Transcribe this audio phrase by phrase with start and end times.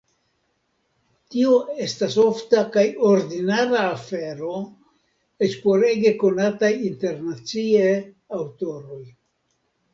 [1.35, 1.51] Tio
[1.87, 4.55] estas ofta kaj ordinara afero,
[5.49, 7.95] eĉ por ege konataj internacie
[8.43, 9.03] aŭtoroj.